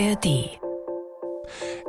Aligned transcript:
ARD. 0.00 0.58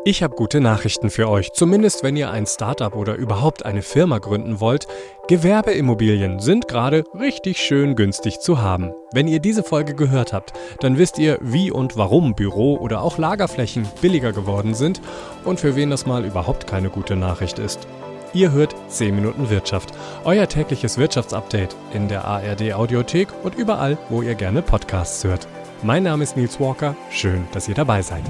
Ich 0.04 0.24
habe 0.24 0.36
gute 0.36 0.60
Nachrichten 0.60 1.10
für 1.10 1.30
euch, 1.30 1.54
zumindest 1.54 2.04
wenn 2.04 2.18
ihr 2.18 2.30
ein 2.30 2.46
Startup 2.46 2.94
oder 2.96 3.16
überhaupt 3.16 3.64
eine 3.66 3.84
Firma 3.84 4.18
gründen 4.18 4.60
wollt. 4.60 4.88
Gewerbeimmobilien 5.28 6.40
sind 6.40 6.68
gerade 6.68 7.04
richtig 7.18 7.60
schön 7.60 7.96
günstig 7.96 8.40
zu 8.40 8.62
haben. 8.62 8.92
Wenn 9.14 9.28
ihr 9.28 9.40
diese 9.40 9.64
Folge 9.64 9.96
gehört 9.96 10.34
habt, 10.34 10.52
dann 10.82 10.98
wisst 10.98 11.20
ihr, 11.20 11.38
wie 11.42 11.72
und 11.72 11.96
warum 11.96 12.36
Büro- 12.36 12.78
oder 12.78 13.02
auch 13.02 13.18
Lagerflächen 13.18 13.88
billiger 14.02 14.34
geworden 14.34 14.74
sind 14.74 15.00
und 15.46 15.60
für 15.60 15.76
wen 15.76 15.90
das 15.90 16.06
mal 16.06 16.26
überhaupt 16.26 16.68
keine 16.68 16.90
gute 16.90 17.16
Nachricht 17.16 17.60
ist. 17.60 17.88
Ihr 18.34 18.52
hört 18.52 18.76
10 18.90 19.16
Minuten 19.16 19.50
Wirtschaft, 19.50 19.92
euer 20.26 20.48
tägliches 20.48 20.98
Wirtschaftsupdate 20.98 21.76
in 21.94 22.08
der 22.08 22.26
ARD 22.26 22.74
Audiothek 22.74 23.30
und 23.44 23.56
überall, 23.56 23.98
wo 24.10 24.22
ihr 24.22 24.36
gerne 24.36 24.62
Podcasts 24.62 25.24
hört. 25.24 25.48
Mein 25.84 26.04
Name 26.04 26.24
ist 26.24 26.38
Nils 26.38 26.60
Walker, 26.60 26.96
schön, 27.10 27.48
dass 27.54 27.68
ihr 27.68 27.74
dabei 27.74 28.04
seid. 28.04 28.22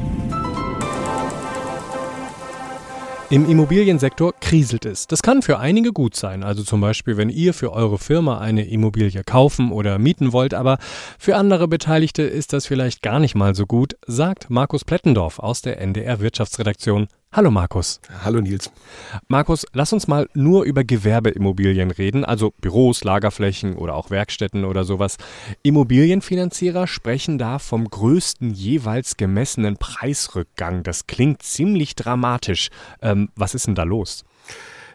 Im 3.30 3.50
Immobiliensektor 3.50 4.34
kriselt 4.40 4.86
es. 4.86 5.06
Das 5.08 5.22
kann 5.22 5.42
für 5.42 5.60
einige 5.60 5.92
gut 5.92 6.16
sein, 6.16 6.44
also 6.44 6.64
zum 6.64 6.80
Beispiel, 6.80 7.18
wenn 7.18 7.30
ihr 7.30 7.54
für 7.54 7.74
eure 7.74 7.98
Firma 7.98 8.40
eine 8.40 8.66
Immobilie 8.66 9.24
kaufen 9.26 9.74
oder 9.74 10.00
mieten 10.00 10.32
wollt, 10.32 10.54
aber 10.54 10.78
für 11.20 11.36
andere 11.36 11.68
Beteiligte 11.68 12.24
ist 12.24 12.54
das 12.54 12.66
vielleicht 12.66 13.02
gar 13.02 13.20
nicht 13.20 13.36
mal 13.36 13.54
so 13.54 13.66
gut, 13.66 13.98
sagt 14.08 14.50
Markus 14.50 14.86
Plettendorf 14.86 15.40
aus 15.40 15.62
der 15.62 15.82
NDR 15.82 16.22
Wirtschaftsredaktion. 16.22 17.08
Hallo 17.34 17.50
Markus. 17.50 18.02
Hallo 18.26 18.42
Nils. 18.42 18.70
Markus, 19.30 19.66
lass 19.72 19.94
uns 19.94 20.10
mal 20.10 20.28
nur 20.34 20.66
über 20.66 20.84
Gewerbeimmobilien 20.84 21.90
reden, 21.90 22.26
also 22.26 22.52
Büros, 22.60 23.06
Lagerflächen 23.06 23.78
oder 23.78 23.96
auch 23.96 24.10
Werkstätten 24.10 24.66
oder 24.66 24.84
sowas. 24.84 25.16
Immobilienfinanzierer 25.64 26.88
sprechen 26.88 27.38
da 27.38 27.58
vom 27.58 27.90
größten 27.90 28.52
jeweils 28.54 29.16
gemessenen 29.16 29.78
Preisrückgang. 29.78 30.84
Das 30.84 31.08
klingt 31.08 31.42
ziemlich 31.42 31.96
dramatisch. 31.96 32.68
Ähm, 33.02 33.30
was 33.38 33.56
ist 33.56 33.66
denn 33.66 33.76
da 33.76 33.84
los? 33.84 34.26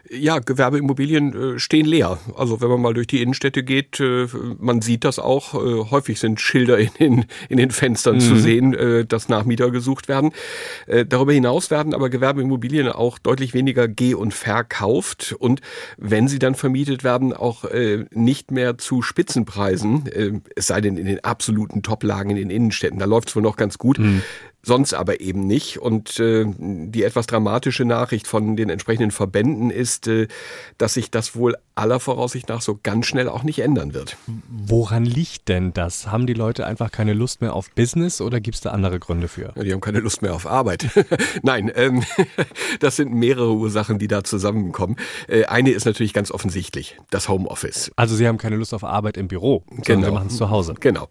Ja, 0.09 0.39
Gewerbeimmobilien 0.39 1.55
äh, 1.55 1.59
stehen 1.59 1.85
leer. 1.85 2.17
Also 2.35 2.61
wenn 2.61 2.69
man 2.69 2.81
mal 2.81 2.93
durch 2.93 3.07
die 3.07 3.21
Innenstädte 3.21 3.63
geht, 3.63 3.99
äh, 3.99 4.27
man 4.59 4.81
sieht 4.81 5.03
das 5.03 5.19
auch. 5.19 5.53
Äh, 5.53 5.89
häufig 5.91 6.19
sind 6.19 6.39
Schilder 6.39 6.77
in 6.77 6.89
den, 6.99 7.25
in 7.49 7.57
den 7.57 7.71
Fenstern 7.71 8.15
mhm. 8.15 8.21
zu 8.21 8.35
sehen, 8.37 9.07
dass 9.07 9.29
Nachmieter 9.29 9.71
gesucht 9.71 10.07
werden. 10.07 10.31
Darüber 11.07 11.33
hinaus 11.33 11.71
werden 11.71 11.93
aber 11.93 12.09
Gewerbeimmobilien 12.09 12.87
auch 12.89 13.17
deutlich 13.17 13.53
weniger 13.53 13.87
geh- 13.87 14.13
und 14.13 14.33
verkauft. 14.33 15.35
Und 15.37 15.61
wenn 15.97 16.27
sie 16.27 16.39
dann 16.39 16.55
vermietet 16.55 17.03
werden, 17.03 17.33
auch 17.33 17.65
nicht 18.11 18.51
mehr 18.51 18.77
zu 18.77 19.01
Spitzenpreisen, 19.01 20.41
es 20.55 20.67
sei 20.67 20.81
denn 20.81 20.97
in 20.97 21.05
den 21.05 21.23
absoluten 21.23 21.83
Toplagen 21.83 22.31
in 22.31 22.37
den 22.37 22.49
Innenstädten. 22.49 22.99
Da 22.99 23.05
läuft 23.05 23.29
es 23.29 23.35
wohl 23.35 23.43
noch 23.43 23.57
ganz 23.57 23.77
gut. 23.77 23.99
Mhm 23.99 24.21
sonst 24.67 24.93
aber 24.93 25.21
eben 25.21 25.47
nicht. 25.47 25.79
Und 25.79 26.19
äh, 26.19 26.45
die 26.57 27.03
etwas 27.03 27.25
dramatische 27.25 27.85
Nachricht 27.85 28.27
von 28.27 28.55
den 28.55 28.69
entsprechenden 28.69 29.11
Verbänden 29.11 29.71
ist, 29.71 30.07
äh, 30.07 30.27
dass 30.77 30.93
sich 30.93 31.09
das 31.09 31.35
wohl 31.35 31.55
aller 31.73 31.99
Voraussicht 31.99 32.49
nach 32.49 32.61
so 32.61 32.79
ganz 32.81 33.05
schnell 33.05 33.29
auch 33.29 33.43
nicht 33.43 33.59
ändern 33.59 33.93
wird. 33.93 34.17
Woran 34.47 35.05
liegt 35.05 35.47
denn 35.47 35.73
das? 35.73 36.11
Haben 36.11 36.27
die 36.27 36.33
Leute 36.33 36.65
einfach 36.65 36.91
keine 36.91 37.13
Lust 37.13 37.41
mehr 37.41 37.53
auf 37.53 37.71
Business 37.71 38.19
oder 38.19 38.39
gibt 38.39 38.55
es 38.55 38.61
da 38.61 38.71
andere 38.71 38.99
Gründe 38.99 39.27
für? 39.27 39.53
Ja, 39.55 39.63
die 39.63 39.73
haben 39.73 39.81
keine 39.81 39.99
Lust 39.99 40.21
mehr 40.21 40.33
auf 40.33 40.45
Arbeit. 40.47 40.87
Nein, 41.43 41.71
ähm, 41.75 42.03
das 42.79 42.95
sind 42.95 43.13
mehrere 43.13 43.53
Ursachen, 43.53 43.99
die 43.99 44.07
da 44.07 44.23
zusammenkommen. 44.23 44.97
Äh, 45.27 45.45
eine 45.45 45.69
ist 45.71 45.85
natürlich 45.85 46.13
ganz 46.13 46.31
offensichtlich, 46.31 46.97
das 47.09 47.29
Homeoffice. 47.29 47.91
Also 47.95 48.15
Sie 48.15 48.27
haben 48.27 48.37
keine 48.37 48.57
Lust 48.57 48.73
auf 48.73 48.83
Arbeit 48.83 49.15
im 49.15 49.27
Büro, 49.27 49.63
sondern 49.69 49.83
genau. 49.85 50.07
Sie 50.07 50.13
machen 50.13 50.27
es 50.27 50.37
zu 50.37 50.49
Hause. 50.49 50.73
Genau. 50.79 51.07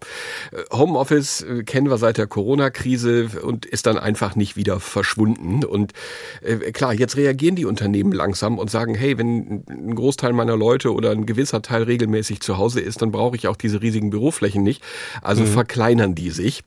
Äh, 0.51 0.75
Homeoffice 0.75 1.41
äh, 1.41 1.63
kennen 1.63 1.89
wir 1.89 1.97
seit 1.97 2.17
der 2.17 2.27
Corona-Krise 2.27 3.29
und 3.47 3.65
ist 3.65 3.87
dann 3.87 3.97
einfach 3.97 4.35
nicht 4.35 4.55
wieder 4.55 4.79
verschwunden. 4.79 5.63
Und 5.63 5.93
äh, 6.41 6.57
klar, 6.71 6.93
jetzt 6.93 7.15
reagieren 7.17 7.55
die 7.55 7.65
Unternehmen 7.65 8.11
langsam 8.11 8.59
und 8.59 8.69
sagen, 8.69 8.93
hey, 8.93 9.17
wenn 9.17 9.63
ein 9.69 9.95
Großteil 9.95 10.33
meiner 10.33 10.57
Leute 10.57 10.93
oder 10.93 11.11
ein 11.11 11.25
gewisser 11.25 11.61
Teil 11.61 11.83
regelmäßig 11.83 12.41
zu 12.41 12.57
Hause 12.57 12.81
ist, 12.81 13.01
dann 13.01 13.11
brauche 13.11 13.35
ich 13.35 13.47
auch 13.47 13.55
diese 13.55 13.81
riesigen 13.81 14.09
Büroflächen 14.09 14.63
nicht. 14.63 14.83
Also 15.21 15.43
mhm. 15.43 15.47
verkleinern 15.47 16.13
die 16.13 16.29
sich. 16.29 16.63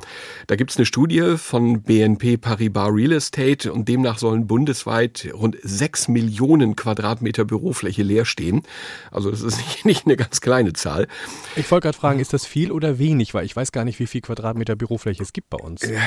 Da 0.47 0.57
gibt 0.57 0.71
es 0.71 0.79
eine 0.79 0.87
Studie 0.87 1.35
von 1.37 1.83
BNP 1.83 2.39
Paribas 2.39 2.91
Real 2.91 3.13
Estate 3.13 3.73
und 3.73 3.89
demnach 3.89 4.19
sollen 4.19 4.47
bundesweit 4.47 5.29
rund 5.35 5.59
sechs 5.63 6.09
Millionen 6.09 6.77
Quadratmeter 6.77 7.45
Bürofläche 7.45 8.03
leer 8.03 8.25
stehen. 8.25 8.63
Also 9.11 9.31
das 9.31 9.43
ist 9.43 9.59
nicht, 9.67 9.85
nicht 9.85 10.07
eine 10.07 10.17
ganz 10.17 10.41
kleine 10.41 10.73
Zahl. 10.73 11.09
Ich 11.57 11.71
wollte 11.71 11.85
gerade 11.85 11.99
fragen, 11.99 12.21
ist 12.21 12.33
das 12.33 12.47
viel 12.47 12.73
oder 12.73 12.99
wenig? 12.99 13.35
Weil 13.35 13.45
ich 13.45 13.55
weiß 13.55 13.71
gar 13.71 13.85
nicht, 13.85 13.99
wie 13.99 14.07
viel 14.07 14.23
Quadratmeter 14.23 14.77
Bürofläche 14.77 15.23
es 15.23 15.35
gibt 15.35 15.51
bei 15.51 15.59
uns. 15.59 15.83
Äh, 15.83 15.99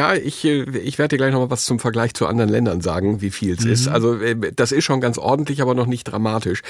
ja, 0.00 0.14
ich, 0.14 0.46
äh, 0.46 0.62
ich 0.78 0.98
werde 0.98 1.14
dir 1.14 1.18
gleich 1.18 1.32
noch 1.32 1.40
mal 1.40 1.50
was 1.50 1.66
zum 1.66 1.78
Vergleich 1.78 2.14
zu 2.14 2.26
anderen 2.26 2.48
Ländern 2.48 2.80
sagen, 2.80 3.20
wie 3.20 3.30
viel 3.30 3.52
es 3.52 3.66
mhm. 3.66 3.72
ist. 3.72 3.88
Also 3.88 4.14
äh, 4.14 4.34
das 4.56 4.72
ist 4.72 4.84
schon 4.84 5.02
ganz 5.02 5.18
ordentlich, 5.18 5.60
aber 5.60 5.74
noch 5.74 5.86
nicht 5.86 6.04
dramatisch. 6.04 6.62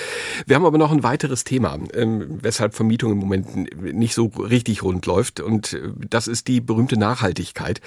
Wir 0.46 0.56
haben 0.56 0.64
aber 0.64 0.78
noch 0.78 0.90
ein 0.90 1.04
weiteres 1.04 1.44
Thema, 1.44 1.78
ähm, 1.94 2.40
weshalb 2.42 2.74
Vermietung 2.74 3.12
im 3.12 3.18
Moment 3.18 3.80
nicht 3.80 4.14
so 4.14 4.26
richtig 4.26 4.82
rund 4.82 5.06
läuft. 5.06 5.38
Und 5.38 5.74
äh, 5.74 5.92
das 6.08 6.26
ist 6.26 6.48
die 6.48 6.60
berühmte 6.60 6.96
Nachhaltigkeit. 6.96 7.80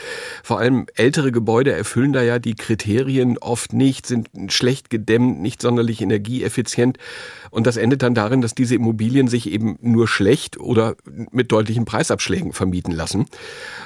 Vor 0.44 0.59
allem 0.59 0.86
ältere 0.96 1.34
Gebäude 1.34 1.74
erfüllen 1.74 2.14
da 2.14 2.24
ja 2.24 2.40
die 2.40 2.56
Kriterien 2.56 3.38
oft 3.38 3.74
nicht, 3.74 4.06
sind 4.06 4.30
schlecht 4.48 4.90
gedämmt, 4.90 5.42
nicht 5.42 5.62
sonderlich 5.62 6.00
energieeffizient. 6.00 6.98
Und 7.52 7.68
das 7.68 7.76
endet 7.76 8.02
dann 8.02 8.16
darin, 8.16 8.40
dass 8.40 8.56
diese 8.56 8.76
Immobilien 8.76 9.28
sich 9.28 9.52
eben 9.52 9.78
nur 9.82 10.08
schlecht 10.08 10.58
oder 10.58 10.96
mit 11.32 11.52
deutlichen 11.52 11.84
Preisabschlägen 11.84 12.53
vermieten 12.53 12.94
lassen. 12.94 13.26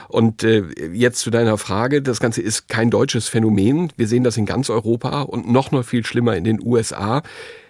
Und 0.07 0.46
jetzt 0.94 1.19
zu 1.19 1.31
deiner 1.37 1.57
Frage, 1.57 2.01
das 2.01 2.19
Ganze 2.19 2.41
ist 2.41 2.67
kein 2.67 2.89
deutsches 2.89 3.27
Phänomen. 3.27 3.93
Wir 3.95 4.07
sehen 4.07 4.23
das 4.23 4.37
in 4.37 4.45
ganz 4.45 4.69
Europa 4.69 5.21
und 5.21 5.49
noch 5.49 5.71
noch 5.71 5.83
viel 5.85 6.05
schlimmer 6.05 6.35
in 6.35 6.43
den 6.43 6.59
USA. 6.61 7.21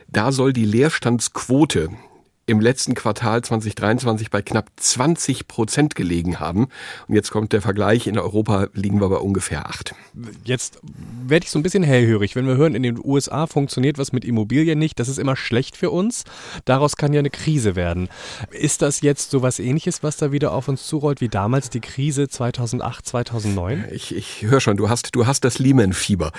Da 0.07 0.31
soll 0.31 0.53
die 0.53 0.66
Leerstandsquote 0.66 1.89
im 2.47 2.62
letzten 2.62 2.96
Quartal 2.96 3.44
2023 3.44 4.31
bei 4.31 4.41
knapp 4.41 4.72
20 4.78 5.50
Prozent 5.50 5.96
gelegen 5.96 6.40
haben. 6.40 6.69
Und 7.08 7.16
jetzt 7.16 7.30
kommt 7.30 7.52
der 7.52 7.62
Vergleich, 7.62 8.08
in 8.08 8.18
Europa 8.18 8.69
liegen 8.74 9.02
wir 9.02 9.09
bei 9.09 9.18
ungefähr 9.18 9.68
acht. 9.68 9.94
Jetzt 10.46 10.80
werde 11.28 11.44
ich 11.44 11.52
so 11.52 11.59
ein 11.59 11.63
bisschen 11.63 11.84
hellhörig, 11.84 12.38
wenn 12.38 12.47
wir 12.47 12.56
hören, 12.56 12.74
in 12.74 12.84
den 12.84 13.00
USA 13.03 13.47
funktioniert 13.47 13.97
was 13.97 14.13
mit 14.13 14.24
Immobilien 14.24 14.80
nicht, 14.80 14.97
das 14.97 15.09
ist 15.09 15.19
immer 15.19 15.35
schlecht 15.35 15.75
für 15.75 15.91
uns. 15.91 16.24
Daraus 16.63 16.96
kann 16.96 17.12
ja 17.12 17.19
eine 17.19 17.30
Krise 17.30 17.75
werden. 17.75 18.08
Ist 18.52 18.81
das 18.81 19.02
jetzt 19.02 19.29
so 19.29 19.41
was 19.41 19.59
ähnliches, 19.59 20.02
was 20.02 20.16
da 20.16 20.31
wieder 20.31 20.53
auf 20.53 20.69
uns 20.69 20.88
zurollt, 20.88 21.19
wie 21.19 21.29
damals 21.29 21.69
die 21.69 21.81
Krise 21.81 22.29
2008, 22.29 23.06
2009? 23.06 23.85
Ich, 23.91 24.16
ich 24.16 24.44
höre 24.44 24.62
schon, 24.62 24.78
du 24.78 24.90
hast, 24.90 25.14
du 25.16 25.28
hast 25.28 25.44
das 25.44 25.59
Lehman-Fieber. 25.59 26.31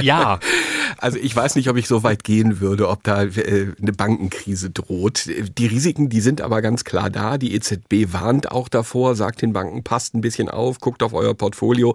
Ja. 0.00 0.40
Also 0.98 1.18
ich 1.18 1.34
weiß 1.34 1.54
nicht, 1.54 1.70
ob 1.70 1.76
ich 1.76 1.88
so 1.88 2.02
weit 2.02 2.24
gehen 2.24 2.60
würde, 2.60 2.88
ob 2.88 3.02
da 3.04 3.22
äh, 3.22 3.68
eine 3.80 3.92
Bankenkrise 3.92 4.69
droht. 4.72 5.28
Die 5.58 5.66
Risiken, 5.66 6.08
die 6.08 6.20
sind 6.20 6.40
aber 6.40 6.62
ganz 6.62 6.84
klar 6.84 7.10
da. 7.10 7.38
Die 7.38 7.54
EZB 7.54 8.12
warnt 8.12 8.50
auch 8.50 8.68
davor, 8.68 9.14
sagt 9.14 9.42
den 9.42 9.52
Banken, 9.52 9.82
passt 9.82 10.14
ein 10.14 10.20
bisschen 10.20 10.48
auf, 10.48 10.80
guckt 10.80 11.02
auf 11.02 11.12
euer 11.12 11.34
Portfolio. 11.34 11.94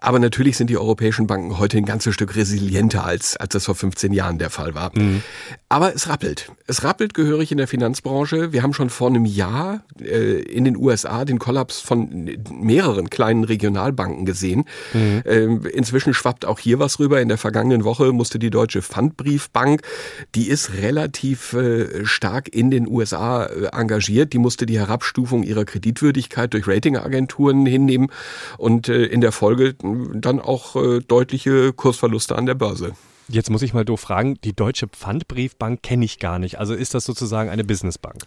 Aber 0.00 0.18
natürlich 0.18 0.56
sind 0.56 0.70
die 0.70 0.78
europäischen 0.78 1.26
Banken 1.26 1.58
heute 1.58 1.78
ein 1.78 1.84
ganzes 1.84 2.14
Stück 2.14 2.36
resilienter, 2.36 3.04
als, 3.04 3.36
als 3.36 3.52
das 3.52 3.64
vor 3.64 3.74
15 3.74 4.12
Jahren 4.12 4.38
der 4.38 4.50
Fall 4.50 4.74
war. 4.74 4.90
Mhm. 4.94 5.22
Aber 5.68 5.94
es 5.94 6.08
rappelt. 6.08 6.50
Es 6.66 6.82
rappelt 6.82 7.14
gehörig 7.14 7.52
in 7.52 7.58
der 7.58 7.68
Finanzbranche. 7.68 8.52
Wir 8.52 8.62
haben 8.62 8.72
schon 8.72 8.90
vor 8.90 9.08
einem 9.08 9.24
Jahr 9.24 9.82
äh, 10.00 10.40
in 10.40 10.64
den 10.64 10.76
USA 10.76 11.24
den 11.24 11.38
Kollaps 11.38 11.80
von 11.80 12.30
mehreren 12.50 13.10
kleinen 13.10 13.44
Regionalbanken 13.44 14.24
gesehen. 14.24 14.64
Mhm. 14.92 15.22
Ähm, 15.26 15.66
inzwischen 15.66 16.14
schwappt 16.14 16.44
auch 16.44 16.58
hier 16.58 16.78
was 16.78 16.98
rüber. 16.98 17.20
In 17.20 17.28
der 17.28 17.38
vergangenen 17.38 17.84
Woche 17.84 18.12
musste 18.12 18.38
die 18.38 18.50
Deutsche 18.50 18.82
Pfandbriefbank, 18.82 19.82
die 20.34 20.48
ist 20.48 20.74
relativ 20.74 21.52
äh, 21.52 21.97
stark 22.04 22.54
in 22.54 22.70
den 22.70 22.88
USA 22.88 23.44
äh, 23.44 23.66
engagiert. 23.72 24.32
Die 24.32 24.38
musste 24.38 24.66
die 24.66 24.78
Herabstufung 24.78 25.42
ihrer 25.42 25.64
Kreditwürdigkeit 25.64 26.52
durch 26.52 26.66
Ratingagenturen 26.66 27.66
hinnehmen 27.66 28.10
und 28.56 28.88
äh, 28.88 29.04
in 29.04 29.20
der 29.20 29.32
Folge 29.32 29.74
dann 30.14 30.40
auch 30.40 30.76
äh, 30.76 31.00
deutliche 31.00 31.72
Kursverluste 31.72 32.36
an 32.36 32.46
der 32.46 32.54
Börse. 32.54 32.92
Jetzt 33.30 33.50
muss 33.50 33.60
ich 33.60 33.74
mal 33.74 33.84
doof 33.84 34.00
fragen, 34.00 34.38
die 34.42 34.54
Deutsche 34.54 34.88
Pfandbriefbank 34.88 35.82
kenne 35.82 36.06
ich 36.06 36.18
gar 36.18 36.38
nicht. 36.38 36.58
Also 36.58 36.72
ist 36.72 36.94
das 36.94 37.04
sozusagen 37.04 37.50
eine 37.50 37.62
Businessbank? 37.62 38.24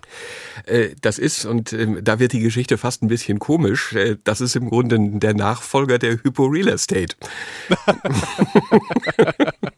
das 1.01 1.17
ist, 1.17 1.45
und 1.45 1.73
ähm, 1.73 2.01
da 2.03 2.19
wird 2.19 2.33
die 2.33 2.39
Geschichte 2.39 2.77
fast 2.77 3.01
ein 3.01 3.07
bisschen 3.07 3.39
komisch, 3.39 3.95
das 4.23 4.41
ist 4.41 4.55
im 4.55 4.69
Grunde 4.69 4.97
der 4.99 5.33
Nachfolger 5.33 5.97
der 5.97 6.23
Hypo 6.23 6.45
Real 6.45 6.67
Estate. 6.67 7.15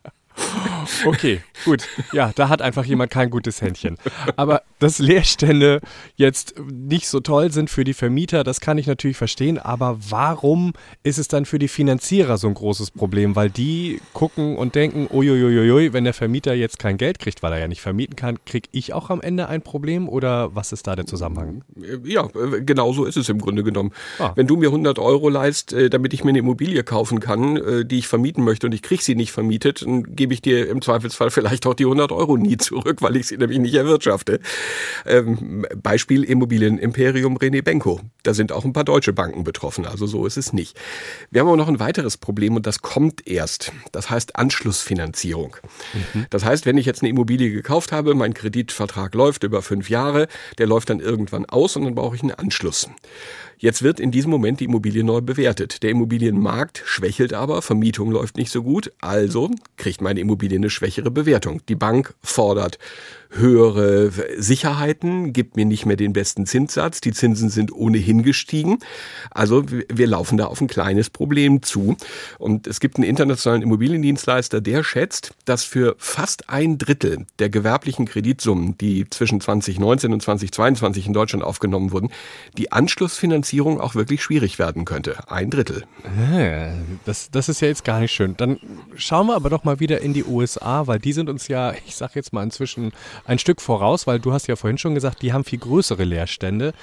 Okay, 1.06 1.42
gut. 1.66 1.88
Ja, 2.12 2.32
da 2.36 2.50
hat 2.50 2.62
einfach 2.62 2.86
jemand 2.86 3.12
kein 3.12 3.30
gutes 3.30 3.62
Händchen. 3.62 3.98
Aber 4.36 4.62
dass 4.80 5.00
Leerstände 5.00 5.82
jetzt 6.16 6.56
nicht 6.60 7.08
so 7.08 7.20
toll 7.20 7.52
sind 7.52 7.70
für 7.70 7.84
die 7.84 7.94
Vermieter, 7.94 8.44
das 8.44 8.60
kann 8.60 8.78
ich 8.78 8.88
natürlich 8.88 9.18
verstehen. 9.18 9.58
Aber 9.58 9.98
warum 10.10 10.74
ist 11.04 11.18
es 11.18 11.28
dann 11.28 11.46
für 11.46 11.60
die 11.60 11.68
Finanzierer 11.68 12.38
so 12.38 12.48
ein 12.48 12.54
großes 12.54 12.92
Problem? 12.92 13.36
Weil 13.36 13.50
die 13.50 14.02
gucken 14.14 14.58
und 14.58 14.76
denken, 14.76 15.08
uiuiuiui, 15.12 15.94
wenn 15.94 16.04
der 16.04 16.14
Vermieter 16.14 16.54
jetzt 16.54 16.80
kein 16.80 16.98
Geld 16.98 17.20
kriegt, 17.20 17.44
weil 17.44 17.54
er 17.54 17.60
ja 17.60 17.68
nicht 17.68 17.82
vermieten 17.82 18.16
kann, 18.16 18.40
kriege 18.46 18.70
ich 18.72 18.94
auch 18.94 19.10
am 19.10 19.22
Ende 19.22 19.48
ein 19.48 19.62
Problem? 19.62 20.10
Oder 20.10 20.56
was 20.56 20.72
ist 20.72 20.88
da 20.88 20.96
der 20.96 21.06
Zusammenhang? 21.06 21.64
Ja, 22.04 22.28
genau 22.66 22.94
so 22.94 23.06
ist 23.06 23.18
es 23.18 23.30
im 23.30 23.40
Grunde 23.40 23.64
genommen. 23.64 23.92
Ah. 24.20 24.34
Wenn 24.36 24.48
du 24.48 24.58
mir 24.58 24.68
100 24.68 25.00
Euro 25.00 25.30
leist, 25.30 25.74
äh, 25.74 25.90
damit 25.90 26.14
ich 26.14 26.24
mir 26.24 26.30
eine 26.30 26.40
Immobilie 26.40 26.84
kaufen 26.84 27.20
kann, 27.20 27.58
äh, 27.58 27.86
die 27.86 28.00
ich 28.00 28.08
vermieten 28.08 28.44
möchte 28.44 28.68
und 28.68 28.74
ich 28.74 28.82
kriege 28.82 29.04
sie 29.04 29.16
nicht 29.16 29.32
vermietet, 29.32 29.84
dann 29.84 30.16
gebe 30.16 30.34
ich 30.34 30.42
dir 30.42 30.73
im 30.74 30.82
Zweifelsfall 30.82 31.32
vielleicht 31.32 31.66
auch 31.66 31.74
die 31.74 31.86
100 31.86 32.12
Euro 32.12 32.38
nie 32.38 32.58
zurück, 32.58 33.02
weil 33.02 33.16
ich 33.16 33.28
sie 33.28 33.38
nämlich 33.38 33.60
nicht 33.60 33.76
erwirtschafte. 33.76 34.40
Ähm, 35.06 35.66
Beispiel 35.82 36.24
Immobilienimperium 36.24 37.38
René 37.38 37.64
Benko. 37.64 38.02
Da 38.24 38.34
sind 38.34 38.52
auch 38.52 38.66
ein 38.66 38.74
paar 38.74 38.84
deutsche 38.84 39.14
Banken 39.14 39.44
betroffen, 39.44 39.86
also 39.86 40.08
so 40.08 40.26
ist 40.26 40.38
es 40.38 40.54
nicht. 40.54 40.78
Wir 41.32 41.42
haben 41.42 41.48
aber 41.48 41.58
noch 41.58 41.68
ein 41.68 41.80
weiteres 41.80 42.18
Problem 42.18 42.56
und 42.56 42.68
das 42.68 42.82
kommt 42.82 43.26
erst. 43.28 43.72
Das 43.92 44.10
heißt 44.10 44.36
Anschlussfinanzierung. 44.36 45.56
Mhm. 45.94 46.26
Das 46.30 46.44
heißt, 46.44 46.66
wenn 46.66 46.78
ich 46.78 46.86
jetzt 46.86 47.02
eine 47.02 47.10
Immobilie 47.10 47.52
gekauft 47.52 47.92
habe, 47.92 48.16
mein 48.16 48.34
Kreditvertrag 48.34 49.14
läuft 49.16 49.44
über 49.44 49.62
fünf 49.62 49.90
Jahre, 49.90 50.28
der 50.58 50.68
läuft 50.68 50.90
dann 50.90 51.00
irgendwann 51.00 51.46
aus 51.46 51.76
und 51.76 51.86
dann 51.86 51.96
brauche 51.96 52.16
ich 52.16 52.22
einen 52.22 52.32
Anschluss. 52.32 52.90
Jetzt 53.64 53.82
wird 53.82 54.02
in 54.02 54.12
diesem 54.12 54.30
Moment 54.30 54.60
die 54.60 54.66
Immobilie 54.66 55.06
neu 55.06 55.22
bewertet. 55.22 55.84
Der 55.84 55.92
Immobilienmarkt 55.92 56.84
schwächelt 56.86 57.34
aber, 57.34 57.62
Vermietung 57.62 58.12
läuft 58.12 58.36
nicht 58.36 58.52
so 58.52 58.62
gut, 58.62 58.92
also 59.00 59.52
kriegt 59.78 60.02
meine 60.02 60.20
Immobilie 60.20 60.58
eine 60.58 60.70
schwächere 60.70 61.12
Bewertung. 61.12 61.62
Die 61.70 61.76
Bank 61.76 62.14
fordert 62.22 62.78
höhere 63.36 64.12
Sicherheiten, 64.38 65.34
gibt 65.34 65.56
mir 65.56 65.66
nicht 65.66 65.86
mehr 65.86 65.96
den 65.96 66.14
besten 66.14 66.46
Zinssatz, 66.46 67.02
die 67.02 67.14
Zinsen 67.14 67.50
sind 67.50 67.72
ohnehin 67.74 68.22
gestiegen. 68.22 68.80
Also 69.32 69.64
wir 69.68 70.08
laufen 70.08 70.38
da 70.38 70.46
auf 70.46 70.60
ein 70.62 70.68
kleines 70.68 71.10
Problem 71.10 71.64
zu. 71.64 71.96
Und 72.38 72.68
es 72.68 72.82
gibt 72.82 72.98
einen 72.98 73.06
internationalen 73.06 73.62
Immobiliendienstleister, 73.62 74.62
der 74.62 74.84
schätzt, 74.84 75.34
dass 75.46 75.64
für 75.64 75.96
fast 75.98 76.50
ein 76.50 76.78
Drittel 76.78 77.26
der 77.40 77.50
gewerblichen 77.50 78.06
Kreditsummen, 78.06 78.78
die 78.78 79.10
zwischen 79.10 79.40
2019 79.40 80.14
und 80.14 80.22
2022 80.22 81.08
in 81.08 81.14
Deutschland 81.14 81.44
aufgenommen 81.46 81.92
wurden, 81.92 82.10
die 82.58 82.72
Anschlussfinanzierung 82.72 83.53
Finanzierung 83.54 83.80
auch 83.80 83.94
wirklich 83.94 84.24
schwierig 84.24 84.58
werden 84.58 84.84
könnte. 84.84 85.30
Ein 85.30 85.52
Drittel. 85.52 85.84
Das, 87.06 87.30
das 87.30 87.50
ist 87.50 87.62
ja 87.62 87.68
jetzt 87.68 87.84
gar 87.84 88.00
nicht 88.00 88.12
schön. 88.12 88.36
Dann 88.36 88.60
schauen 88.96 89.28
wir 89.28 89.36
aber 89.36 89.52
doch 89.52 89.64
mal 89.64 89.80
wieder 89.80 90.02
in 90.02 90.14
die 90.14 90.24
USA, 90.24 90.88
weil 90.88 90.98
die 90.98 91.14
sind 91.14 91.30
uns 91.30 91.48
ja, 91.48 91.74
ich 91.86 91.96
sag 91.96 92.16
jetzt 92.16 92.34
mal 92.34 92.42
inzwischen 92.42 92.94
ein 93.26 93.38
Stück 93.38 93.62
voraus, 93.62 94.08
weil 94.08 94.20
du 94.20 94.34
hast 94.34 94.48
ja 94.48 94.56
vorhin 94.56 94.80
schon 94.80 94.96
gesagt, 94.96 95.22
die 95.22 95.34
haben 95.34 95.44
viel 95.44 95.60
größere 95.60 96.04
Leerstände. 96.04 96.74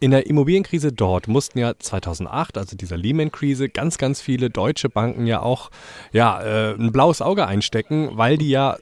In 0.00 0.12
der 0.12 0.26
Immobilienkrise 0.26 0.92
dort 0.92 1.26
mussten 1.26 1.58
ja 1.58 1.72
2008, 1.76 2.56
also 2.56 2.76
dieser 2.76 2.96
Lehman-Krise, 2.96 3.68
ganz, 3.68 3.98
ganz 3.98 4.20
viele 4.20 4.48
deutsche 4.48 4.88
Banken 4.88 5.26
ja 5.26 5.42
auch 5.42 5.70
ja, 6.12 6.40
äh, 6.40 6.74
ein 6.74 6.92
blaues 6.92 7.20
Auge 7.20 7.48
einstecken, 7.48 8.10
weil 8.12 8.38
die 8.38 8.50
ja 8.50 8.76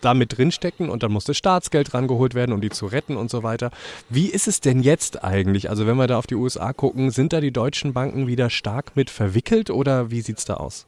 da 0.00 0.14
mit 0.14 0.38
drinstecken 0.38 0.88
und 0.88 1.02
dann 1.02 1.10
musste 1.10 1.34
Staatsgeld 1.34 1.94
rangeholt 1.94 2.34
werden, 2.36 2.52
um 2.52 2.60
die 2.60 2.70
zu 2.70 2.86
retten 2.86 3.16
und 3.16 3.28
so 3.28 3.42
weiter. 3.42 3.72
Wie 4.08 4.28
ist 4.28 4.46
es 4.46 4.60
denn 4.60 4.82
jetzt 4.82 5.24
eigentlich? 5.24 5.68
Also 5.68 5.88
wenn 5.88 5.96
wir 5.96 6.06
da 6.06 6.16
auf 6.16 6.28
die 6.28 6.36
USA 6.36 6.72
gucken, 6.72 7.10
sind 7.10 7.32
da 7.32 7.40
die 7.40 7.52
deutschen 7.52 7.92
Banken 7.92 8.28
wieder 8.28 8.48
stark 8.48 8.94
mit 8.94 9.10
verwickelt 9.10 9.68
oder 9.68 10.12
wie 10.12 10.20
sieht 10.20 10.38
es 10.38 10.44
da 10.44 10.54
aus? 10.54 10.86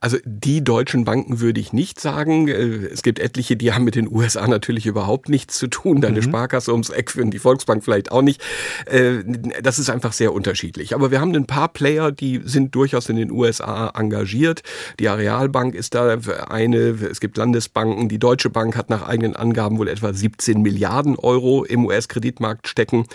Also 0.00 0.18
die 0.24 0.62
deutschen 0.62 1.04
Banken 1.04 1.40
würde 1.40 1.60
ich 1.60 1.72
nicht 1.72 2.00
sagen. 2.00 2.48
Äh, 2.48 2.86
es 2.86 3.02
gibt 3.02 3.18
etliche, 3.18 3.56
die 3.56 3.72
haben 3.72 3.84
mit 3.84 3.94
den 3.94 4.10
USA 4.10 4.46
natürlich 4.46 4.86
überhaupt 4.86 5.28
nichts 5.28 5.58
zu 5.58 5.68
tun. 5.68 6.00
Deine 6.00 6.20
mhm. 6.20 6.24
Sparkasse 6.24 6.72
ums 6.72 6.90
Eck 6.90 7.10
führen 7.10 7.30
die 7.30 7.38
Volksbank 7.38 7.84
vielleicht 7.84 8.12
auch 8.12 8.22
nicht. 8.22 8.42
Äh, 8.86 9.22
das 9.62 9.78
ist 9.78 9.90
einfach 9.90 10.12
sehr 10.12 10.32
unterschiedlich. 10.32 10.94
Aber 10.94 11.10
wir 11.10 11.20
haben 11.20 11.34
ein 11.34 11.46
paar 11.46 11.68
Player, 11.68 12.12
die 12.12 12.40
sind 12.44 12.74
durchaus 12.74 13.08
in 13.08 13.16
den 13.16 13.30
USA 13.30 13.92
engagiert. 13.94 14.62
Die 14.98 15.08
Arealbank 15.08 15.74
ist 15.74 15.94
da 15.94 16.18
eine. 16.48 16.78
Es 16.78 17.20
gibt 17.20 17.36
Landesbanken. 17.36 18.08
Die 18.08 18.18
Deutsche 18.18 18.50
Bank 18.50 18.76
hat 18.76 18.90
nach 18.90 19.06
eigenen 19.06 19.36
Angaben 19.36 19.78
wohl 19.78 19.88
etwa 19.88 20.12
17 20.12 20.62
Milliarden 20.62 21.16
Euro 21.16 21.64
im 21.64 21.86
US-Kreditmarkt 21.86 22.68
stecken. 22.68 23.06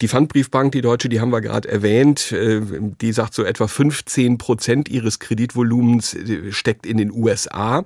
Die 0.00 0.08
Pfandbriefbank, 0.08 0.72
die 0.72 0.80
Deutsche, 0.80 1.08
die 1.08 1.20
haben 1.20 1.30
wir 1.30 1.40
gerade 1.40 1.68
erwähnt, 1.68 2.32
äh, 2.32 2.60
die 3.00 3.12
sagt 3.12 3.34
so 3.34 3.44
etwa 3.44 3.66
15 3.66 4.38
Prozent 4.38 4.88
ihres 4.88 5.18
Kreditvolumens 5.18 6.14
äh, 6.14 6.52
steckt 6.52 6.86
in 6.86 6.96
den 6.96 7.12
USA. 7.12 7.84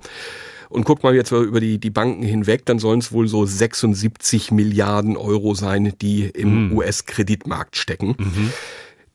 Und 0.71 0.85
guckt 0.85 1.03
mal 1.03 1.15
jetzt 1.15 1.33
über 1.33 1.61
die, 1.61 1.79
die 1.79 1.91
Banken 1.91 2.23
hinweg, 2.23 2.67
dann 2.67 2.79
sollen 2.79 2.99
es 2.99 3.11
wohl 3.11 3.27
so 3.27 3.47
76 3.47 4.51
Milliarden 4.51 5.17
Euro 5.17 5.55
sein, 5.55 5.95
die 6.03 6.25
im 6.27 6.67
mhm. 6.67 6.77
US-Kreditmarkt 6.77 7.77
stecken. 7.77 8.17
Mhm. 8.19 8.53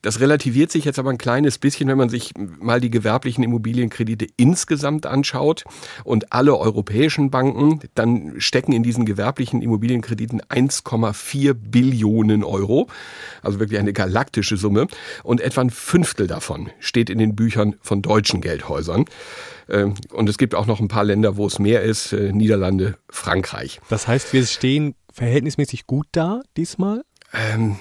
Das 0.04 0.20
relativiert 0.20 0.70
sich 0.70 0.84
jetzt 0.84 0.98
aber 0.98 1.08
ein 1.08 1.16
kleines 1.16 1.56
bisschen, 1.56 1.88
wenn 1.88 1.96
man 1.96 2.10
sich 2.10 2.32
mal 2.36 2.78
die 2.78 2.90
gewerblichen 2.90 3.42
Immobilienkredite 3.42 4.26
insgesamt 4.36 5.06
anschaut 5.06 5.64
und 6.04 6.30
alle 6.30 6.58
europäischen 6.58 7.30
Banken, 7.30 7.80
dann 7.94 8.34
stecken 8.36 8.72
in 8.72 8.82
diesen 8.82 9.06
gewerblichen 9.06 9.62
Immobilienkrediten 9.62 10.42
1,4 10.42 11.54
Billionen 11.54 12.44
Euro, 12.44 12.88
also 13.40 13.60
wirklich 13.60 13.78
eine 13.78 13.94
galaktische 13.94 14.58
Summe 14.58 14.88
und 15.22 15.40
etwa 15.40 15.62
ein 15.62 15.70
Fünftel 15.70 16.26
davon 16.26 16.68
steht 16.80 17.08
in 17.08 17.18
den 17.18 17.34
Büchern 17.34 17.76
von 17.80 18.02
deutschen 18.02 18.42
Geldhäusern. 18.42 19.06
Ähm, 19.70 19.94
und 20.12 20.28
es 20.28 20.36
gibt 20.36 20.54
auch 20.54 20.66
noch 20.66 20.80
ein 20.80 20.88
paar 20.88 21.04
Länder, 21.04 21.38
wo 21.38 21.46
es 21.46 21.58
mehr 21.58 21.80
ist, 21.80 22.12
äh, 22.12 22.30
Niederlande, 22.30 22.98
Frankreich. 23.08 23.80
Das 23.88 24.06
heißt, 24.06 24.34
wir 24.34 24.44
stehen 24.44 24.96
verhältnismäßig 25.14 25.86
gut 25.86 26.08
da 26.12 26.42
diesmal? 26.58 27.04
Ähm, 27.34 27.76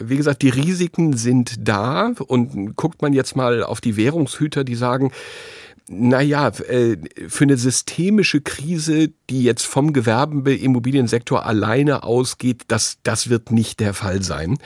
wie 0.00 0.16
gesagt, 0.16 0.42
die 0.42 0.48
Risiken 0.48 1.16
sind 1.16 1.68
da 1.68 2.12
und 2.26 2.76
guckt 2.76 3.00
man 3.00 3.12
jetzt 3.12 3.36
mal 3.36 3.62
auf 3.62 3.80
die 3.80 3.96
Währungshüter, 3.96 4.64
die 4.64 4.74
sagen, 4.74 5.12
naja, 5.92 6.52
äh, 6.68 6.96
für 7.26 7.44
eine 7.44 7.56
systemische 7.56 8.40
Krise, 8.40 9.10
die 9.28 9.42
jetzt 9.42 9.66
vom 9.66 9.92
Gewerbeimmobiliensektor 9.92 11.44
alleine 11.44 12.04
ausgeht, 12.04 12.62
das, 12.68 12.98
das 13.02 13.28
wird 13.28 13.50
nicht 13.50 13.80
der 13.80 13.92
Fall 13.92 14.22
sein. 14.22 14.58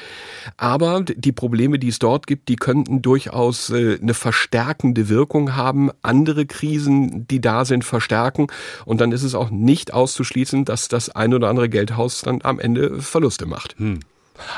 Aber 0.58 1.02
die 1.02 1.32
Probleme, 1.32 1.78
die 1.78 1.88
es 1.88 1.98
dort 1.98 2.26
gibt, 2.26 2.50
die 2.50 2.56
könnten 2.56 3.00
durchaus 3.00 3.70
äh, 3.70 3.98
eine 4.00 4.12
verstärkende 4.12 5.08
Wirkung 5.08 5.56
haben, 5.56 5.90
andere 6.02 6.44
Krisen, 6.44 7.26
die 7.26 7.40
da 7.40 7.64
sind, 7.64 7.86
verstärken. 7.86 8.48
Und 8.84 9.00
dann 9.00 9.10
ist 9.10 9.22
es 9.22 9.34
auch 9.34 9.48
nicht 9.48 9.94
auszuschließen, 9.94 10.66
dass 10.66 10.88
das 10.88 11.08
ein 11.08 11.32
oder 11.32 11.48
andere 11.48 11.70
Geldhaus 11.70 12.20
dann 12.20 12.40
am 12.42 12.60
Ende 12.60 13.00
Verluste 13.00 13.46
macht. 13.46 13.78
Hm. 13.78 14.00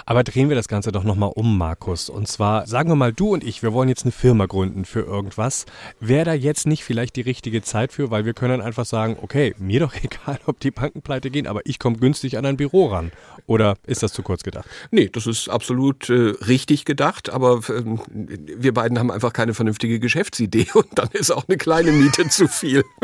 Aber 0.04 0.24
drehen 0.24 0.48
wir 0.48 0.56
das 0.56 0.68
Ganze 0.68 0.92
doch 0.92 1.04
nochmal 1.04 1.32
um, 1.34 1.58
Markus. 1.58 2.08
Und 2.08 2.28
zwar, 2.28 2.66
sagen 2.66 2.90
wir 2.90 2.96
mal, 2.96 3.12
du 3.12 3.34
und 3.34 3.44
ich, 3.44 3.62
wir 3.62 3.72
wollen 3.72 3.88
jetzt 3.88 4.04
eine 4.04 4.12
Firma 4.12 4.46
gründen 4.46 4.84
für 4.84 5.00
irgendwas. 5.00 5.66
Wäre 6.00 6.24
da 6.24 6.34
jetzt 6.34 6.66
nicht 6.66 6.84
vielleicht 6.84 7.16
die 7.16 7.22
richtige 7.22 7.62
Zeit 7.62 7.92
für, 7.92 8.10
weil 8.10 8.24
wir 8.24 8.34
können 8.34 8.60
einfach 8.60 8.86
sagen, 8.86 9.16
okay, 9.20 9.54
mir 9.58 9.80
doch 9.80 9.94
egal, 10.02 10.38
ob 10.46 10.60
die 10.60 10.70
Banken 10.70 11.02
pleite 11.02 11.30
gehen, 11.30 11.46
aber 11.46 11.60
ich 11.64 11.78
komme 11.78 11.96
günstig 11.96 12.38
an 12.38 12.46
ein 12.46 12.56
Büro 12.56 12.86
ran. 12.86 13.12
Oder 13.46 13.76
ist 13.86 14.02
das 14.02 14.12
zu 14.12 14.22
kurz 14.22 14.42
gedacht? 14.42 14.68
Nee, 14.90 15.08
das 15.08 15.26
ist 15.26 15.48
absolut 15.48 16.10
äh, 16.10 16.34
richtig 16.46 16.84
gedacht, 16.84 17.30
aber 17.30 17.60
äh, 17.68 17.82
wir 18.10 18.74
beiden 18.74 18.98
haben 18.98 19.10
einfach 19.10 19.32
keine 19.32 19.54
vernünftige 19.54 20.00
Geschäftsidee 20.00 20.66
und 20.74 20.88
dann 20.94 21.08
ist 21.12 21.30
auch 21.30 21.44
eine 21.48 21.56
kleine 21.56 21.92
Miete 21.92 22.28
zu 22.28 22.48
viel. 22.48 22.84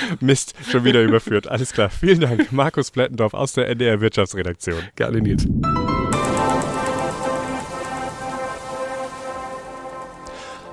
Mist, 0.20 0.54
schon 0.70 0.84
wieder 0.84 1.02
überführt. 1.02 1.48
Alles 1.48 1.72
klar. 1.72 1.90
Vielen 1.90 2.20
Dank, 2.20 2.52
Markus 2.52 2.90
Plättendorf 2.90 3.34
aus 3.34 3.52
der 3.52 3.68
NDR 3.68 4.00
Wirtschaftsredaktion. 4.00 4.80
Gerne, 4.96 5.20
Nils. 5.20 5.46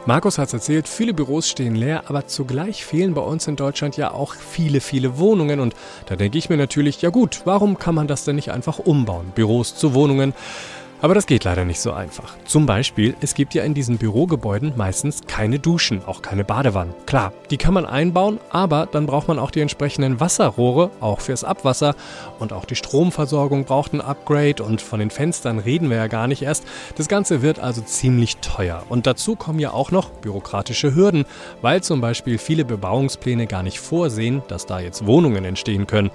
Markus 0.06 0.38
hat 0.38 0.50
es 0.50 0.54
erzählt, 0.54 0.90
viele 0.90 1.14
Büros 1.14 1.48
stehen 1.48 1.76
leer, 1.76 2.04
aber 2.08 2.28
zugleich 2.28 2.84
fehlen 2.84 3.14
bei 3.14 3.22
uns 3.22 3.48
in 3.48 3.56
Deutschland 3.56 3.96
ja 3.96 4.12
auch 4.12 4.36
viele, 4.36 4.82
viele 4.82 5.18
Wohnungen. 5.18 5.62
Und 5.62 5.76
da 6.08 6.18
denke 6.18 6.38
ich 6.38 6.50
mir 6.50 6.58
natürlich, 6.58 7.02
ja 7.02 7.10
gut, 7.10 7.44
warum 7.46 7.78
kann 7.80 7.96
man 7.96 8.08
das 8.08 8.26
denn 8.26 8.36
nicht 8.36 8.52
einfach 8.52 8.80
umbauen? 8.80 9.32
Büros 9.34 9.76
zu 9.76 9.94
Wohnungen. 9.94 10.34
Aber 11.04 11.16
das 11.16 11.26
geht 11.26 11.44
leider 11.44 11.66
nicht 11.66 11.82
so 11.82 11.92
einfach. 11.92 12.38
Zum 12.46 12.66
Beispiel, 12.66 13.14
es 13.20 13.36
gibt 13.36 13.54
ja 13.54 13.66
in 13.66 13.74
diesen 13.74 13.98
Bürogebäuden 13.98 14.72
meistens 14.78 15.20
keine 15.28 15.60
Duschen, 15.60 16.02
auch 16.06 16.22
keine 16.22 16.46
Badewannen. 16.46 16.94
Klar, 17.06 17.34
die 17.52 17.58
kann 17.58 17.74
man 17.74 17.86
einbauen, 17.86 18.40
aber 18.52 18.88
dann 18.90 19.06
braucht 19.06 19.28
man 19.28 19.38
auch 19.38 19.52
die 19.52 19.60
entsprechenden 19.60 20.22
Wasserrohre, 20.22 20.92
auch 21.02 21.20
fürs 21.20 21.44
Abwasser. 21.44 21.96
Und 22.40 22.54
auch 22.54 22.64
die 22.64 22.78
Stromversorgung 22.78 23.66
braucht 23.66 23.92
ein 23.92 24.00
Upgrade 24.00 24.64
und 24.64 24.82
von 24.82 25.02
den 25.02 25.10
Fenstern 25.10 25.60
reden 25.60 25.90
wir 25.90 25.98
ja 25.98 26.08
gar 26.08 26.28
nicht 26.28 26.42
erst. 26.42 26.64
Das 26.96 27.10
Ganze 27.10 27.42
wird 27.42 27.60
also 27.60 27.82
ziemlich 27.82 28.38
teuer. 28.38 28.84
Und 28.88 29.06
dazu 29.06 29.36
kommen 29.36 29.60
ja 29.60 29.72
auch 29.72 29.92
noch 29.92 30.10
bürokratische 30.10 30.96
Hürden, 30.96 31.26
weil 31.62 31.84
zum 31.84 32.00
Beispiel 32.00 32.38
viele 32.38 32.64
Bebauungspläne 32.64 33.46
gar 33.46 33.64
nicht 33.64 33.82
vorsehen, 33.82 34.42
dass 34.48 34.68
da 34.68 34.80
jetzt 34.80 35.06
Wohnungen 35.06 35.44
entstehen 35.44 35.86
können. 35.86 36.12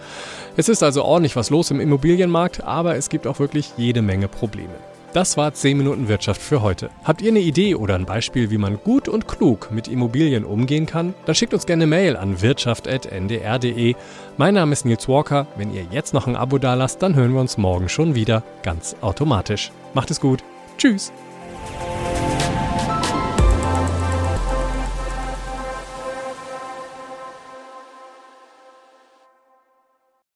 Es 0.56 0.70
ist 0.70 0.82
also 0.82 1.04
ordentlich 1.04 1.36
was 1.36 1.50
los 1.50 1.70
im 1.70 1.78
Immobilienmarkt, 1.78 2.64
aber 2.64 2.96
es 2.96 3.10
gibt 3.10 3.26
auch 3.26 3.38
wirklich 3.38 3.74
jede 3.76 4.00
Menge 4.00 4.28
Probleme. 4.28 4.77
Das 5.14 5.38
war 5.38 5.54
10 5.54 5.78
Minuten 5.78 6.08
Wirtschaft 6.08 6.40
für 6.42 6.60
heute. 6.60 6.90
Habt 7.02 7.22
ihr 7.22 7.30
eine 7.30 7.38
Idee 7.40 7.74
oder 7.74 7.94
ein 7.94 8.04
Beispiel, 8.04 8.50
wie 8.50 8.58
man 8.58 8.76
gut 8.76 9.08
und 9.08 9.26
klug 9.26 9.70
mit 9.70 9.88
Immobilien 9.88 10.44
umgehen 10.44 10.84
kann? 10.84 11.14
Dann 11.24 11.34
schickt 11.34 11.54
uns 11.54 11.64
gerne 11.64 11.84
eine 11.84 11.90
Mail 11.90 12.16
an 12.16 12.42
wirtschaft.ndr.de. 12.42 13.94
Mein 14.36 14.54
Name 14.54 14.72
ist 14.72 14.84
Nils 14.84 15.08
Walker. 15.08 15.46
Wenn 15.56 15.72
ihr 15.72 15.86
jetzt 15.90 16.12
noch 16.12 16.26
ein 16.26 16.36
Abo 16.36 16.58
dalasst, 16.58 17.02
dann 17.02 17.14
hören 17.14 17.32
wir 17.32 17.40
uns 17.40 17.56
morgen 17.56 17.88
schon 17.88 18.14
wieder, 18.14 18.42
ganz 18.62 18.96
automatisch. 19.00 19.72
Macht 19.94 20.10
es 20.10 20.20
gut. 20.20 20.44
Tschüss. 20.76 21.10